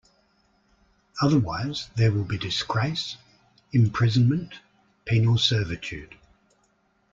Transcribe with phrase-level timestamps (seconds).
[1.21, 3.17] Otherwise there will be disgrace,
[3.71, 4.55] imprisonment,
[5.05, 6.15] penal servitude.